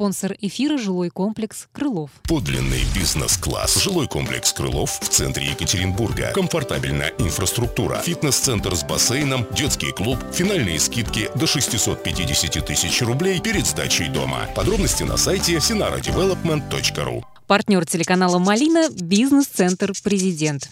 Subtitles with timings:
[0.00, 2.10] Спонсор эфира «Жилой комплекс Крылов».
[2.26, 3.82] Подлинный бизнес-класс.
[3.82, 6.32] Жилой комплекс Крылов в центре Екатеринбурга.
[6.32, 7.96] Комфортабельная инфраструктура.
[7.96, 14.48] Фитнес-центр с бассейном, детский клуб, финальные скидки до 650 тысяч рублей перед сдачей дома.
[14.56, 20.66] Подробности на сайте sinaradevelopment.ru Партнер телеканала «Малина»– бизнес-центр «Президент».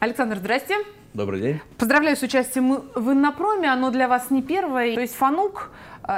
[0.00, 0.74] Александр, здрасте.
[1.12, 1.60] Добрый день.
[1.76, 3.68] Поздравляю с участием в Иннопроме.
[3.70, 4.94] Оно для вас не первое.
[4.94, 5.70] То есть Фанук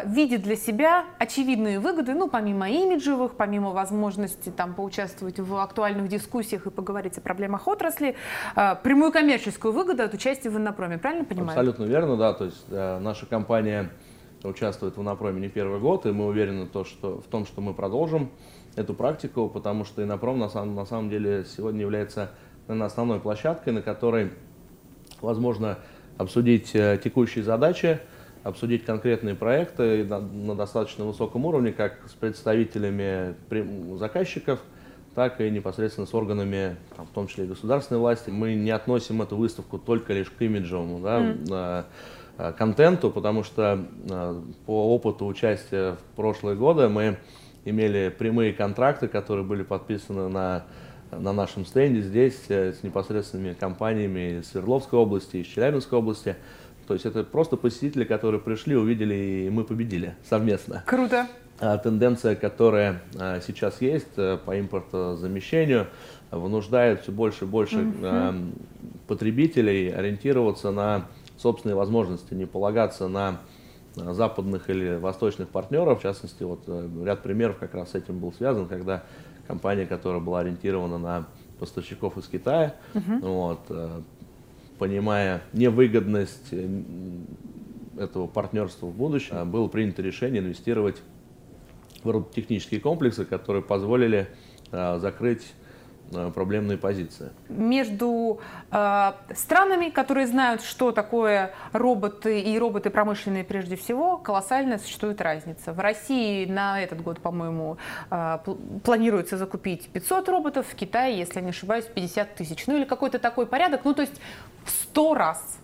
[0.06, 6.66] видит для себя очевидные выгоды, ну, помимо имиджевых, помимо возможности там поучаствовать в актуальных дискуссиях
[6.66, 8.16] и поговорить о проблемах отрасли,
[8.54, 10.96] а, прямую коммерческую выгоду от участия в Иннопроме.
[10.98, 11.50] Правильно понимаю?
[11.50, 12.32] Абсолютно верно, да.
[12.32, 13.90] То есть э, наша компания
[14.42, 17.74] участвует в Иннопроме не первый год, и мы уверены то, что, в том, что мы
[17.74, 18.30] продолжим
[18.76, 22.30] эту практику, потому что Иннопром на самом, на самом деле сегодня является
[22.66, 24.30] наверное, основной площадкой, на которой
[25.20, 25.78] возможно
[26.16, 28.00] обсудить э, текущие задачи,
[28.42, 33.34] обсудить конкретные проекты на, на достаточно высоком уровне, как с представителями
[33.96, 34.60] заказчиков,
[35.14, 38.30] так и непосредственно с органами, там, в том числе и государственной власти.
[38.30, 41.84] Мы не относим эту выставку только лишь к имиджевому да, mm.
[42.38, 47.18] э, контенту, потому что э, по опыту участия в прошлые годы мы
[47.64, 50.64] имели прямые контракты, которые были подписаны на
[51.18, 56.36] на нашем стенде здесь э, с непосредственными компаниями из Свердловской области, из Челябинской области.
[56.86, 59.14] То есть это просто посетители, которые пришли, увидели,
[59.46, 60.82] и мы победили совместно.
[60.86, 61.26] Круто.
[61.60, 65.86] А тенденция, которая а, сейчас есть э, по импортозамещению,
[66.32, 68.52] вынуждает все больше и больше mm-hmm.
[69.06, 71.06] потребителей ориентироваться на
[71.36, 73.40] собственные возможности, не полагаться на
[73.94, 76.00] западных или восточных партнеров.
[76.00, 79.04] В частности, вот э, ряд примеров как раз с этим был связан, когда
[79.46, 81.26] компания, которая была ориентирована на
[81.58, 83.20] поставщиков из Китая, uh-huh.
[83.20, 84.00] вот, э,
[84.78, 86.80] понимая невыгодность э,
[87.98, 91.02] этого партнерства в будущем, э, было принято решение инвестировать
[92.02, 94.28] в технические комплексы, которые позволили
[94.72, 95.61] закрыть Э,
[96.34, 97.30] проблемные позиции.
[97.48, 98.40] Между
[98.70, 105.72] э, странами, которые знают, что такое роботы и роботы промышленные прежде всего, колоссальная существует разница.
[105.72, 107.78] В России на этот год, по-моему,
[108.10, 108.38] э,
[108.84, 112.66] планируется закупить 500 роботов, в Китае, если не ошибаюсь, 50 тысяч.
[112.66, 114.20] Ну или какой-то такой порядок, ну то есть
[114.64, 115.58] в 100 раз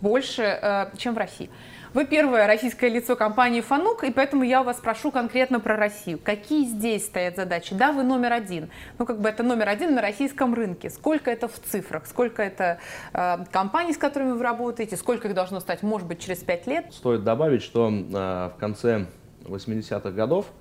[0.00, 1.50] больше, э, чем в России.
[1.96, 6.20] Вы первое российское лицо компании «Фанук», и поэтому я вас прошу конкретно про Россию.
[6.22, 7.74] Какие здесь стоят задачи?
[7.74, 8.68] Да, вы номер один.
[8.98, 10.90] Ну, как бы это номер один на российском рынке.
[10.90, 12.06] Сколько это в цифрах?
[12.06, 12.80] Сколько это
[13.14, 14.94] э, компаний, с которыми вы работаете?
[14.98, 16.92] Сколько их должно стать, может быть, через пять лет?
[16.92, 19.06] Стоит добавить, что э, в конце
[19.44, 20.52] 80-х годов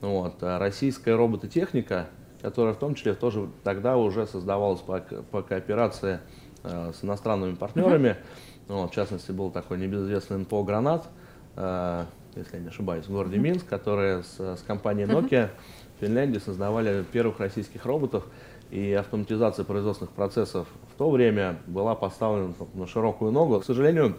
[0.00, 2.06] вот, э, российская робототехника,
[2.40, 6.20] которая в том числе тоже тогда уже создавалась по, по кооперации
[6.62, 11.06] э, с иностранными партнерами, uh-huh ну, в частности, был такой небезызвестный НПО «Гранат»,
[11.56, 12.04] э,
[12.36, 15.50] если я не ошибаюсь, в городе Минск, которые с, с компанией Nokia
[15.96, 18.24] в Финляндии создавали первых российских роботов.
[18.70, 23.60] И автоматизация производственных процессов в то время была поставлена на широкую ногу.
[23.60, 24.16] К сожалению,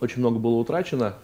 [0.00, 1.14] очень много было утрачено.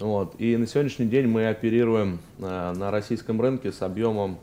[0.00, 0.34] Вот.
[0.38, 4.38] И на сегодняшний день мы оперируем э, на российском рынке с объемом,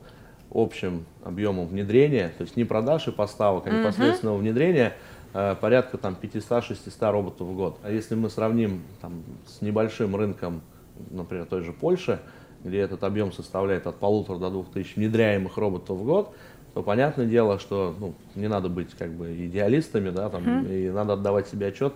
[0.50, 4.94] общим объемом внедрения, то есть не продаж и поставок, а непосредственного внедрения–
[5.34, 7.80] порядка там 500-600 роботов в год.
[7.84, 10.62] А если мы сравним там, с небольшим рынком,
[11.10, 12.20] например, той же Польши,
[12.64, 16.36] где этот объем составляет от полутора до двух тысяч внедряемых роботов в год,
[16.74, 20.88] то понятное дело, что ну, не надо быть как бы идеалистами, да, там, mm-hmm.
[20.88, 21.94] и надо отдавать себе отчет,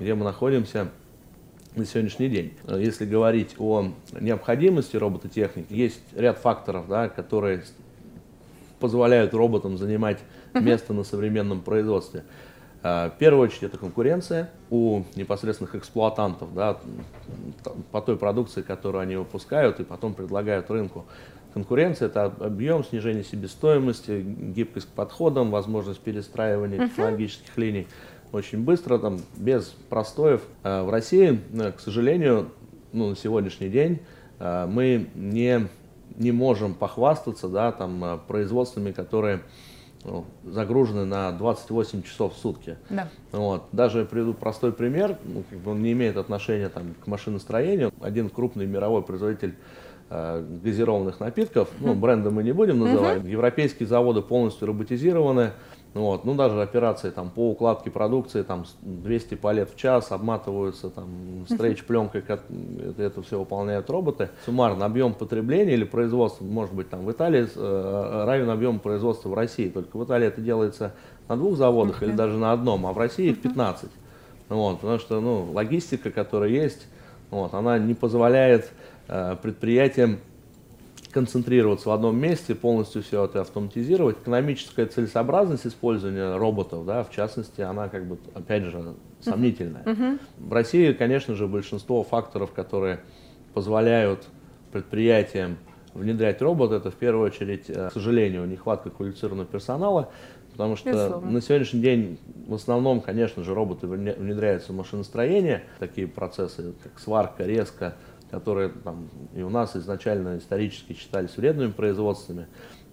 [0.00, 0.88] где мы находимся
[1.76, 2.54] на сегодняшний день.
[2.66, 7.62] Если говорить о необходимости робототехники, есть ряд факторов, да, которые
[8.80, 10.18] позволяют роботам занимать
[10.54, 10.96] место mm-hmm.
[10.96, 12.24] на современном производстве.
[12.88, 16.76] А, в первую очередь это конкуренция у непосредственных эксплуатантов да,
[17.90, 21.04] по той продукции, которую они выпускают и потом предлагают рынку.
[21.52, 26.88] Конкуренция– это объем, снижение себестоимости, гибкость к подходам, возможность перестраивания uh-huh.
[26.88, 27.88] технологических линий
[28.30, 30.42] очень быстро, там, без простоев.
[30.62, 32.50] А в России, э, к сожалению,
[32.92, 34.02] ну, на сегодняшний день
[34.38, 35.66] э, мы не,
[36.14, 39.40] не можем похвастаться да, там, э, производствами, которые
[40.44, 42.76] загружены на 28 часов в сутки.
[42.88, 43.08] Да.
[43.32, 43.64] Вот.
[43.72, 47.92] Даже приведу простой пример, ну, как бы он не имеет отношения там, к машиностроению.
[48.00, 49.54] Один крупный мировой производитель
[50.10, 53.28] э, газированных напитков, ну, бренда мы не будем называть, угу.
[53.28, 55.52] европейские заводы полностью роботизированы,
[56.02, 56.24] вот.
[56.26, 62.22] Ну, даже операции там, по укладке продукции, там, 200 палет в час, обматываются там, стрейч-пленкой,
[62.28, 62.42] это,
[62.98, 64.28] это все выполняют роботы.
[64.44, 69.34] Суммарно объем потребления или производства, может быть, там, в Италии э, равен объему производства в
[69.34, 69.70] России.
[69.70, 70.92] Только в Италии это делается
[71.28, 73.90] на двух заводах или даже на одном, а в России их 15.
[74.50, 76.88] Вот, потому что ну, логистика, которая есть,
[77.30, 78.70] вот, она не позволяет
[79.08, 80.18] э, предприятиям
[81.16, 84.18] концентрироваться в одном месте, полностью все это автоматизировать.
[84.18, 89.82] Экономическая целесообразность использования роботов, да, в частности, она как бы, опять же, сомнительная.
[89.84, 90.20] Uh-huh.
[90.36, 93.00] В России, конечно же, большинство факторов, которые
[93.54, 94.28] позволяют
[94.72, 95.56] предприятиям
[95.94, 100.10] внедрять робот, это в первую очередь, э, к сожалению, нехватка квалифицированного персонала,
[100.52, 101.30] потому что Безусловно.
[101.30, 107.44] на сегодняшний день в основном, конечно же, роботы внедряются в машиностроение, такие процессы, как сварка,
[107.44, 107.94] резка,
[108.30, 112.46] которые там, и у нас изначально исторически считались вредными производствами.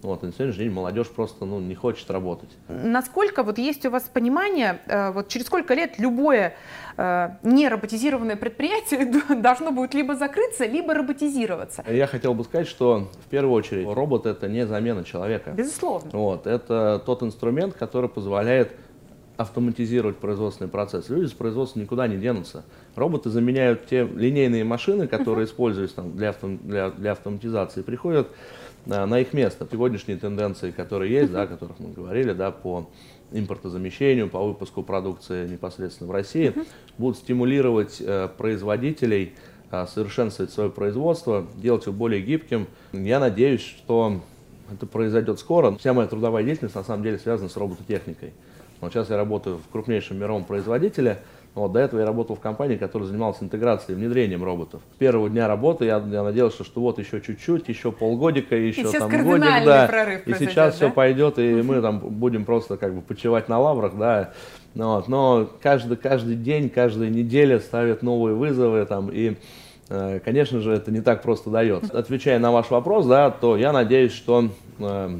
[0.04, 2.50] Вот, и на сегодняшний день молодежь просто ну, не хочет работать.
[2.68, 6.56] Насколько вот есть у вас понимание, э, вот через сколько лет любое
[6.98, 9.06] э, нероботизированное предприятие
[9.40, 11.82] должно будет либо закрыться, либо роботизироваться?
[11.88, 15.52] Я хотел бы сказать, что в первую очередь робот это не замена человека.
[15.52, 16.10] Безусловно.
[16.12, 18.72] Вот, это тот инструмент, который позволяет
[19.36, 21.08] автоматизировать производственный процесс.
[21.08, 22.64] Люди с производства никуда не денутся.
[22.94, 28.28] Роботы заменяют те линейные машины, которые используются там, для, авто, для, для автоматизации, приходят
[28.86, 29.66] а, на их место.
[29.70, 32.88] Сегодняшние тенденции, которые есть, да, о которых мы говорили, да, по
[33.32, 36.52] импортозамещению, по выпуску продукции непосредственно в России,
[36.98, 39.32] будут стимулировать э, производителей
[39.72, 42.68] э, совершенствовать свое производство, делать его более гибким.
[42.92, 44.20] Я надеюсь, что
[44.72, 45.74] это произойдет скоро.
[45.76, 48.32] Вся моя трудовая деятельность на самом деле связана с робототехникой.
[48.84, 51.18] Вот сейчас я работаю в крупнейшем мировом производителе.
[51.54, 54.82] Вот, до этого я работал в компании, которая занималась интеграцией, внедрением роботов.
[54.94, 58.92] С первого дня работы я, я надеялся, что вот еще чуть-чуть, еще полгодика, еще и
[58.92, 59.86] там годик, да.
[59.86, 60.76] Прорыв и сейчас да?
[60.76, 64.32] все пойдет, и мы там будем просто как бы почивать на лаврах, да.
[64.74, 69.36] Ну вот, но каждый, каждый день, каждая неделя ставят новые вызовы там и
[69.88, 71.96] э, Конечно же, это не так просто дается.
[71.96, 74.48] Отвечая на ваш вопрос, да, то я надеюсь, что
[74.80, 75.16] э,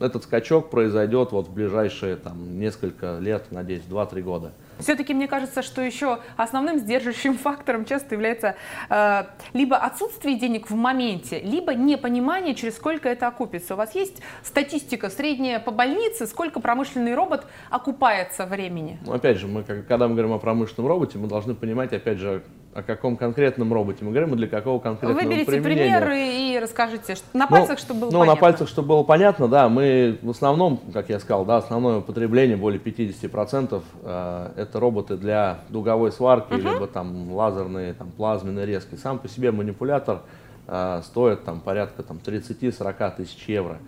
[0.00, 4.52] этот скачок произойдет вот в ближайшие там, несколько лет, надеюсь, 2-3 года.
[4.78, 8.54] Все-таки мне кажется, что еще основным сдерживающим фактором часто является
[8.88, 13.74] э, либо отсутствие денег в моменте, либо непонимание, через сколько это окупится.
[13.74, 18.98] У вас есть статистика средняя по больнице, сколько промышленный робот окупается времени?
[19.04, 22.42] Ну, опять же, мы, когда мы говорим о промышленном роботе, мы должны понимать, опять же,
[22.78, 25.98] о каком конкретном роботе мы говорим и для какого конкретного Выберите применения.
[25.98, 28.34] примеры и расскажите на ну, пальцах, ну, чтобы было ну, понятно.
[28.34, 32.56] на пальцах, чтобы было понятно, да, мы в основном, как я сказал, да, основное потребление,
[32.56, 36.74] более 50%, э, это роботы для дуговой сварки, uh-huh.
[36.74, 38.94] либо там лазерные, там плазменные резки.
[38.94, 40.20] Сам по себе манипулятор
[40.66, 43.78] э, стоит там порядка там 30-40 тысяч евро.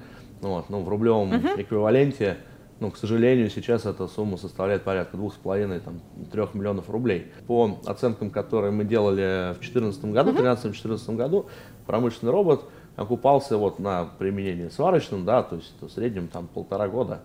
[0.41, 1.61] Вот, ну, в рублевом uh-huh.
[1.61, 2.39] эквиваленте
[2.81, 7.27] ну, к сожалению, сейчас эта сумма составляет порядка 2,5-3 миллионов рублей.
[7.47, 11.47] По оценкам, которые мы делали в 2014 году, в 2013-2014 году,
[11.87, 12.65] промышленный робот
[12.97, 17.21] окупался вот на применении сварочном, да, то есть в среднем там полтора года.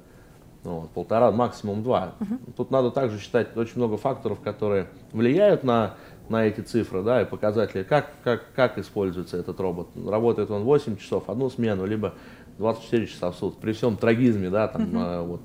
[0.64, 2.16] Ну, вот, полтора, максимум два.
[2.20, 2.54] Uh-huh.
[2.58, 5.94] Тут надо также считать очень много факторов, которые влияют на,
[6.28, 9.90] на эти цифры, да, и показатели, как, как, как используется этот робот.
[9.96, 12.16] Работает он 8 часов, одну смену, либо
[12.58, 15.26] 24 часа в сутки, при всем трагизме, да, там, uh-huh.
[15.26, 15.42] вот,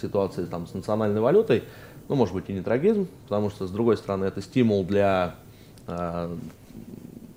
[0.00, 1.64] ситуации там, с национальной валютой,
[2.08, 5.36] ну, может быть, и не трагизм, потому что, с другой стороны, это стимул для
[5.86, 6.36] э,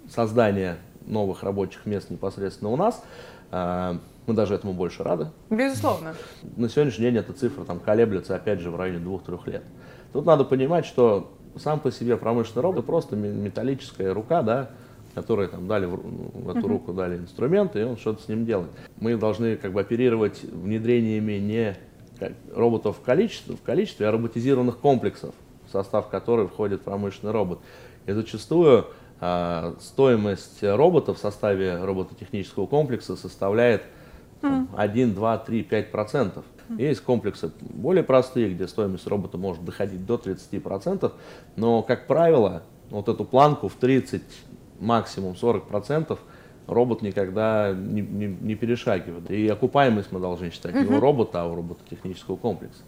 [0.10, 3.02] создания новых рабочих мест непосредственно у нас.
[3.52, 5.30] Э, мы даже этому больше рады.
[5.50, 6.16] Безусловно.
[6.58, 9.64] На сегодняшний день эта цифра там колеблется, опять же, в районе двух-трех лет.
[10.12, 14.70] Тут надо понимать, что сам по себе промышленный робот просто металлическая рука, да,
[15.18, 18.70] которые там дали в, в эту руку дали инструменты, и он что-то с ним делает.
[19.00, 21.76] Мы должны как бы оперировать внедрениями не
[22.54, 25.34] роботов в количестве, в количестве, а роботизированных комплексов,
[25.68, 27.58] в состав которых входит промышленный робот.
[28.06, 28.86] И зачастую
[29.20, 33.82] а, стоимость робота в составе робототехнического комплекса составляет
[34.40, 36.46] там, 1, 2, 3, 5 процентов.
[36.78, 41.14] Есть комплексы более простые, где стоимость робота может доходить до 30 процентов,
[41.56, 44.22] но, как правило, вот эту планку в 30
[44.80, 46.18] максимум 40%
[46.68, 49.30] робот никогда не, не, не перешагивает.
[49.32, 52.82] И окупаемость мы должны считать не у робота, а у робототехнического комплекса.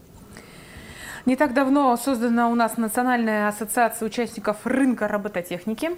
[1.26, 5.90] Не так давно создана у нас Национальная ассоциация участников рынка робототехники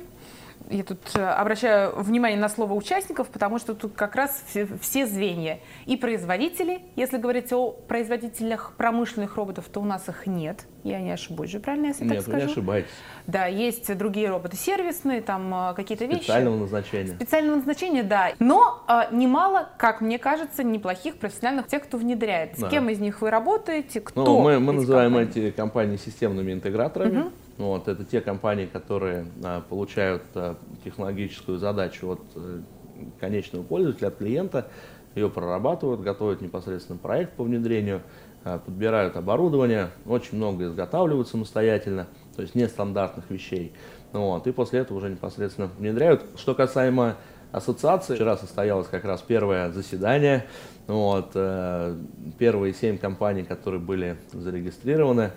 [0.71, 4.45] я тут э, обращаю внимание на слово участников, потому что тут как раз
[4.81, 5.61] все, звенья.
[5.87, 10.66] И производители, если говорить о производителях промышленных роботов, то у нас их нет.
[10.83, 12.38] Я не ошибусь же, правильно, если нет, так скажу?
[12.38, 12.90] Нет, не ошибаетесь.
[13.26, 16.23] Да, есть другие роботы сервисные, там э, какие-то вещи.
[16.23, 17.14] Специального назначения.
[17.14, 18.33] Специального назначения, да.
[18.38, 22.54] Но э, немало, как мне кажется, неплохих профессиональных тех, кто внедряет.
[22.59, 22.69] Да.
[22.69, 24.25] С кем из них вы работаете, кто?
[24.25, 25.47] Ну, мы, мы называем компаний?
[25.47, 27.21] эти компании системными интеграторами.
[27.21, 27.33] Угу.
[27.62, 32.61] Вот, это те компании, которые а, получают а, технологическую задачу от а,
[33.21, 34.66] конечного пользователя, от клиента,
[35.14, 38.02] ее прорабатывают, готовят непосредственно проект по внедрению,
[38.42, 43.73] а, подбирают оборудование, очень много изготавливают самостоятельно, то есть нестандартных вещей.
[44.12, 46.25] Вот, и после этого уже непосредственно внедряют.
[46.35, 47.14] Что касаемо
[47.52, 50.47] ассоциации, вчера состоялось как раз первое заседание.
[50.88, 51.97] Вот, э,
[52.40, 55.31] первые семь компаний, которые были зарегистрированы,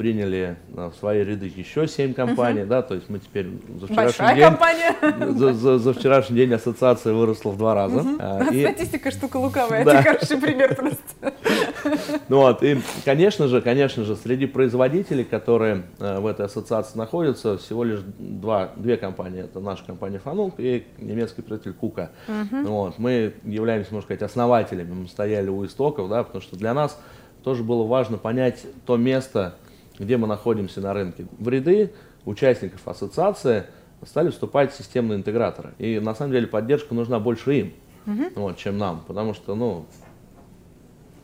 [0.00, 2.70] приняли в свои ряды еще 7 компаний, угу.
[2.70, 4.44] да, то есть мы теперь за вчерашний Большая день...
[4.44, 4.96] компания.
[5.40, 8.00] За, за, за вчерашний день ассоциация выросла в два раза.
[8.00, 8.16] Угу.
[8.18, 8.62] А, и...
[8.62, 10.00] Статистика штука лукавая, да.
[10.00, 11.34] это хороший пример просто.
[12.28, 17.58] Ну вот, и, конечно же, конечно же, среди производителей, которые э, в этой ассоциации находятся,
[17.58, 19.42] всего лишь два, две компании.
[19.42, 22.10] Это наша компания Фанук и немецкий производитель Кука.
[22.28, 22.62] Угу.
[22.68, 26.98] Вот, мы являемся, можно сказать, основателями, мы стояли у истоков, да, потому что для нас
[27.42, 29.56] тоже было важно понять то место,
[30.00, 31.26] где мы находимся на рынке.
[31.38, 31.92] В ряды
[32.24, 33.66] участников ассоциации
[34.04, 35.74] стали вступать системные интеграторы.
[35.78, 37.72] И на самом деле поддержка нужна больше им,
[38.06, 38.24] угу.
[38.34, 39.04] вот, чем нам.
[39.06, 39.84] Потому что, ну,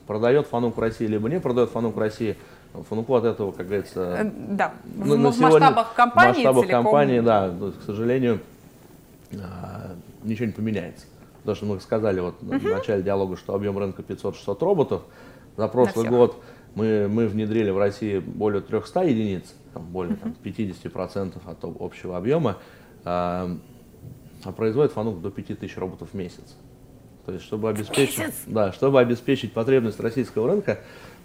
[0.06, 2.36] продает Фанук России, либо не продает Фанук России,
[2.90, 4.74] Фануку от этого, как говорится, э, да.
[4.84, 6.84] в, на, в масштабах компании, в масштабах целиком...
[6.84, 8.40] компании, да, к сожалению,
[9.32, 9.92] а,
[10.22, 11.06] ничего не поменяется.
[11.38, 12.58] Потому что мы сказали вот угу.
[12.58, 15.02] в начале диалога, что объем рынка 500-600 роботов.
[15.56, 16.36] За прошлый год
[16.76, 22.58] мы, мы внедрили в России более 300 единиц, там, более там, 50% от общего объема,
[23.02, 23.50] а,
[24.44, 26.54] а производит Фанук до 5000 роботов в месяц.
[27.24, 30.78] То есть, чтобы обеспечить, да, чтобы обеспечить потребность российского рынка,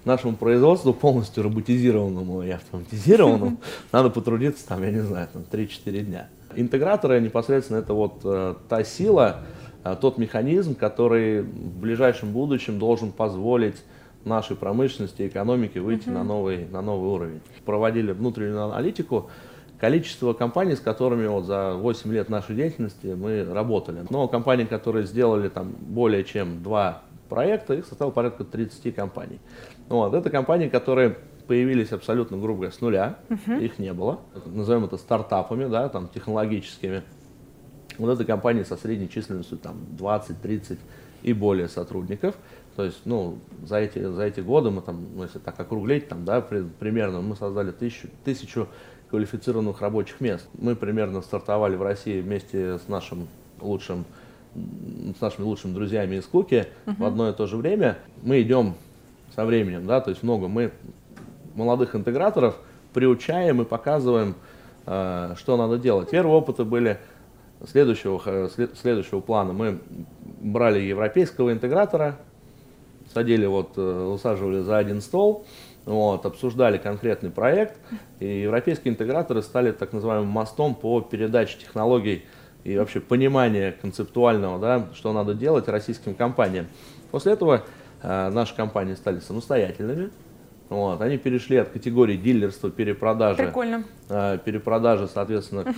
[0.05, 3.57] нашему производству полностью роботизированному и автоматизированному
[3.91, 6.29] надо потрудиться, там, я не знаю, там, 3-4 дня.
[6.55, 9.41] Интеграторы непосредственно это вот э, та сила,
[9.83, 13.77] э, тот механизм, который в ближайшем будущем должен позволить
[14.25, 16.13] нашей промышленности, экономики выйти uh-huh.
[16.13, 17.41] на, новый, на новый уровень.
[17.65, 19.29] Проводили внутреннюю аналитику,
[19.79, 24.05] количество компаний, с которыми вот за 8 лет нашей деятельности мы работали.
[24.09, 29.39] Но компании, которые сделали там более чем два проекта, их составило порядка 30 компаний.
[29.89, 30.13] Вот.
[30.13, 33.63] Это компании, которые появились абсолютно, грубо говоря, с нуля, uh-huh.
[33.63, 34.19] их не было.
[34.45, 37.03] Назовем это стартапами, да, там, технологическими.
[37.97, 40.77] Вот это компании со средней численностью там 20-30
[41.23, 42.35] и более сотрудников.
[42.75, 46.23] То есть, ну, за эти, за эти годы мы там, ну, если так округлить, там,
[46.23, 48.67] да, при, примерно мы создали тысячу, тысячу
[49.09, 50.47] квалифицированных рабочих мест.
[50.57, 53.27] Мы примерно стартовали в России вместе с нашим
[53.59, 54.05] лучшим,
[54.55, 56.95] с нашими лучшими друзьями из Куки uh-huh.
[56.97, 57.97] в одно и то же время.
[58.23, 58.75] Мы идем
[59.35, 60.47] со временем, да, то есть много.
[60.47, 60.71] Мы
[61.55, 62.57] молодых интеграторов
[62.93, 64.35] приучаем и показываем,
[64.85, 66.09] э, что надо делать.
[66.09, 66.97] Первые опыты были
[67.67, 68.49] следующего, э,
[68.81, 69.53] следующего плана.
[69.53, 69.79] Мы
[70.39, 72.17] брали европейского интегратора,
[73.13, 75.45] садили вот, э, усаживали за один стол,
[75.85, 77.77] вот, обсуждали конкретный проект,
[78.19, 82.25] и европейские интеграторы стали так называемым мостом по передаче технологий
[82.63, 86.67] и вообще понимания концептуального, да, что надо делать российским компаниям.
[87.09, 87.63] После этого
[88.01, 90.11] э, наши компании стали самостоятельными,
[90.69, 93.51] вот, они перешли от категории дилерства, перепродажи,
[94.09, 95.73] э, перепродажи, соответственно, угу.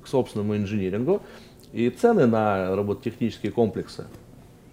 [0.00, 1.22] к, к собственному инжинирингу,
[1.72, 4.04] и цены на робототехнические комплексы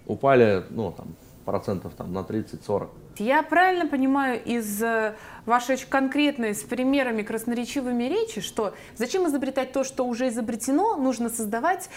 [0.06, 2.90] упали, ну, там, процентов там, на 30-40.
[3.20, 5.14] Я правильно понимаю из э,
[5.46, 11.90] вашей конкретной, с примерами красноречивыми речи, что зачем изобретать то, что уже изобретено, нужно создавать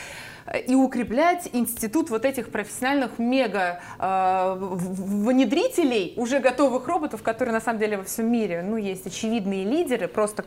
[0.46, 7.60] э, и укреплять институт вот этих профессиональных мега э, внедрителей уже готовых роботов, которые на
[7.60, 10.44] самом деле во всем мире, ну, есть очевидные лидеры, просто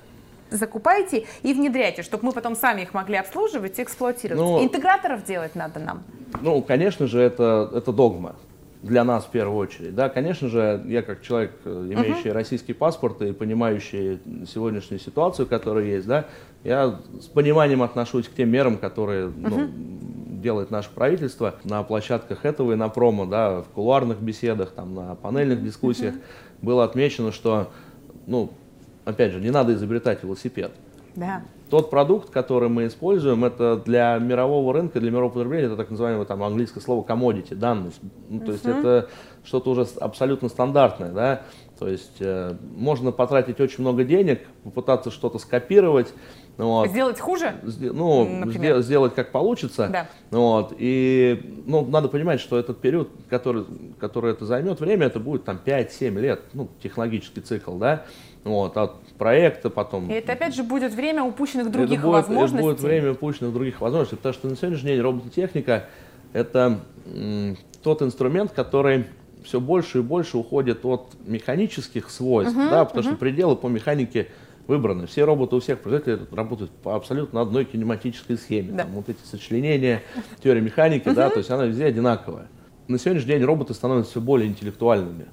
[0.51, 4.39] закупайте и внедряйте, чтобы мы потом сами их могли обслуживать и эксплуатировать.
[4.39, 6.03] Ну, Интеграторов делать надо нам.
[6.41, 8.35] Ну, конечно же, это, это догма
[8.81, 9.93] для нас в первую очередь.
[9.93, 12.33] Да, конечно же, я как человек, э, имеющий uh-huh.
[12.33, 16.25] российский паспорт и понимающий сегодняшнюю ситуацию, которая есть, да,
[16.63, 19.50] я с пониманием отношусь к тем мерам, которые uh-huh.
[19.50, 24.95] ну, делает наше правительство на площадках этого и на промо, да, в кулуарных беседах, там,
[24.95, 26.62] на панельных дискуссиях uh-huh.
[26.62, 27.71] было отмечено, что,
[28.27, 28.53] ну,
[29.03, 30.71] опять же, не надо изобретать велосипед.
[31.15, 31.43] Да.
[31.69, 36.25] Тот продукт, который мы используем, это для мирового рынка, для мирового потребления, это так называемое
[36.25, 37.99] там английское слово commodity, данность.
[38.27, 38.79] Ну, то есть uh-huh.
[38.79, 39.09] это
[39.43, 41.41] что-то уже абсолютно стандартное, да.
[41.77, 46.13] То есть э, можно потратить очень много денег, попытаться что-то скопировать,
[46.65, 46.89] вот.
[46.89, 47.55] Сделать хуже?
[47.63, 48.81] Ну, например.
[48.81, 49.87] сделать как получится.
[49.91, 50.07] Да.
[50.29, 50.73] Вот.
[50.77, 53.65] И ну, надо понимать, что этот период, который,
[53.99, 58.05] который это займет время, это будет там 5-7 лет, ну, технологический цикл, да
[58.43, 60.09] вот, от проекта потом.
[60.09, 62.57] И это опять же будет время упущенных других это будет, возможностей.
[62.57, 65.85] Это будет время упущенных других возможностей, потому что на сегодняшний день робототехника
[66.33, 66.79] это
[67.83, 69.05] тот инструмент, который
[69.43, 73.11] все больше и больше уходит от механических свойств, uh-huh, да, потому uh-huh.
[73.11, 74.27] что пределы по механике
[74.69, 75.07] выбраны.
[75.07, 78.71] Все роботы у всех производителей работают по абсолютно одной кинематической схеме.
[78.71, 78.83] Да.
[78.83, 80.03] Там вот эти сочленения,
[80.41, 82.47] теория механики, да, то есть она везде одинаковая.
[82.88, 85.25] На сегодняшний день роботы становятся все более интеллектуальными.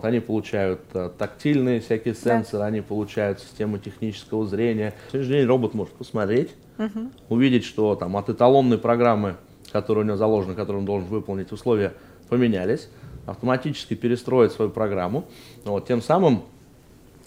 [0.00, 2.66] Они получают э, тактильные всякие сенсоры, да.
[2.66, 4.94] они получают систему технического зрения.
[5.08, 7.10] В сегодняшний день робот может посмотреть, угу.
[7.28, 9.36] увидеть, что там от эталонной программы,
[9.72, 11.94] которая у него заложена, которую он должен выполнить, условия
[12.28, 12.88] поменялись,
[13.24, 15.24] автоматически перестроить свою программу,
[15.64, 16.42] вот, тем самым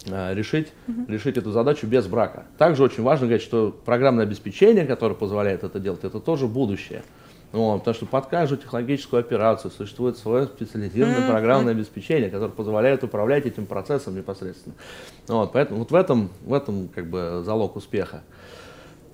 [0.05, 1.05] решить, угу.
[1.07, 2.45] решить эту задачу без брака.
[2.57, 7.03] Также очень важно говорить, что программное обеспечение, которое позволяет это делать, это тоже будущее.
[7.51, 11.31] Вот, потому что под каждую технологическую операцию существует свое специализированное mm-hmm.
[11.31, 14.75] программное обеспечение, которое позволяет управлять этим процессом непосредственно.
[15.27, 18.21] Вот, поэтому вот в этом, в этом как бы залог успеха.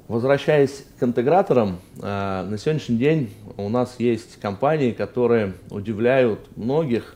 [0.09, 7.15] Возвращаясь к интеграторам, э, на сегодняшний день у нас есть компании, которые удивляют многих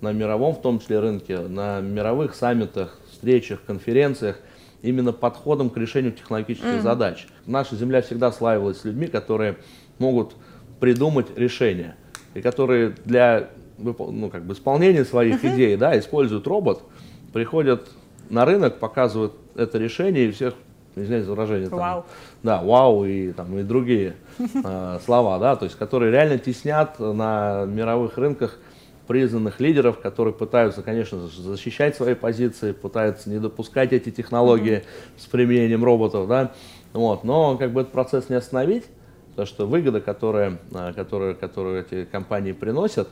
[0.00, 4.38] на мировом, в том числе рынке, на мировых саммитах, встречах, конференциях,
[4.82, 6.82] именно подходом к решению технологических mm-hmm.
[6.82, 7.26] задач.
[7.46, 9.58] Наша Земля всегда славилась людьми, которые
[9.98, 10.34] могут
[10.80, 11.96] придумать решения,
[12.32, 15.54] и которые для ну, как бы исполнения своих uh-huh.
[15.54, 16.82] идей да, используют робот,
[17.32, 17.88] приходят
[18.30, 20.54] на рынок, показывают это решение и всех,
[20.96, 22.06] извиняюсь за выражение, там, вау.
[22.42, 27.66] да, вау и, там, и другие э, слова, да, то есть которые реально теснят на
[27.66, 28.58] мировых рынках
[29.10, 34.84] признанных лидеров, которые пытаются, конечно, защищать свои позиции, пытаются не допускать эти технологии
[35.18, 36.52] с применением роботов, да,
[36.92, 38.84] вот, но как бы этот процесс не остановить,
[39.30, 43.08] Потому что выгода, которая, а, которая, которую эти компании приносят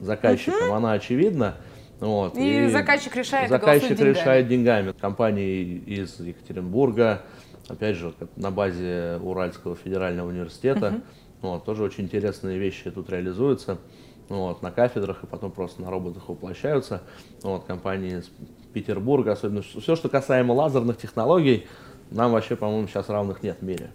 [0.00, 0.74] заказчикам, угу.
[0.74, 1.54] она очевидна.
[2.00, 4.90] Вот, и, и заказчик решает, заказчик решает деньгами.
[4.90, 7.22] Компании из Екатеринбурга,
[7.68, 11.02] опять же, на базе Уральского федерального университета, угу.
[11.42, 13.78] вот, тоже очень интересные вещи тут реализуются.
[14.32, 17.02] Вот, на кафедрах и потом просто на роботах воплощаются.
[17.42, 18.30] Вот, компании из
[18.72, 21.66] Петербурга, особенно все, что касаемо лазерных технологий,
[22.10, 23.90] нам вообще, по-моему, сейчас равных нет в мире.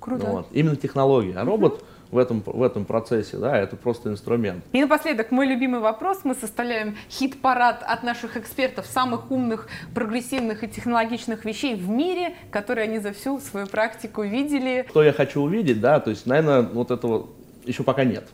[0.00, 0.26] Круто.
[0.26, 0.46] Вот.
[0.50, 1.34] Именно технология.
[1.36, 4.64] А робот в этом, в этом процессе, да, это просто инструмент.
[4.72, 6.20] И напоследок, мой любимый вопрос.
[6.24, 12.88] Мы составляем хит-парад от наших экспертов самых умных, прогрессивных и технологичных вещей в мире, которые
[12.88, 14.86] они за всю свою практику видели.
[14.88, 17.28] Что я хочу увидеть, да, то есть, наверное, вот этого
[17.64, 18.26] еще пока нет,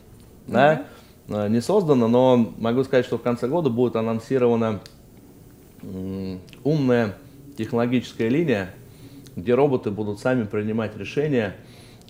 [0.47, 0.94] да, угу.
[1.27, 4.79] Не создано, но могу сказать, что в конце года будет анонсирована
[6.63, 7.15] умная
[7.57, 8.71] технологическая линия,
[9.35, 11.55] где роботы будут сами принимать решения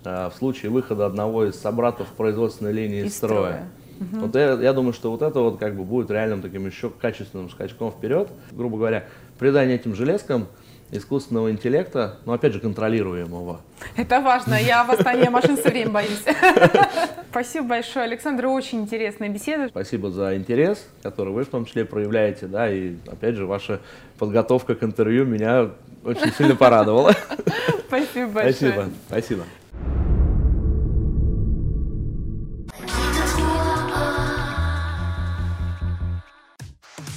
[0.04, 3.68] а, в случае выхода одного из собратов производственной линии из строя.
[4.00, 4.26] Угу.
[4.26, 7.50] Вот я, я думаю, что вот это вот как бы будет реальным таким еще качественным
[7.50, 8.30] скачком вперед.
[8.52, 9.06] Грубо говоря,
[9.40, 10.48] придание этим железкам
[10.92, 13.62] искусственного интеллекта, но опять же контролируемого.
[13.96, 14.56] Это важно.
[14.56, 16.24] Я восстание машин все время боюсь.
[17.32, 18.46] Спасибо большое, Александр.
[18.48, 19.68] Очень интересная беседа.
[19.70, 23.82] Спасибо за интерес, который вы в том числе проявляете, да, и опять же ваша
[24.18, 25.72] подготовка к интервью меня
[26.04, 27.14] очень сильно порадовала.
[27.88, 28.54] Спасибо большое.
[28.54, 28.90] Спасибо.
[29.08, 29.44] Спасибо.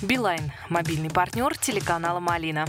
[0.02, 0.52] Билайн.
[0.70, 2.66] Мобильный партнер телеканала «Малина».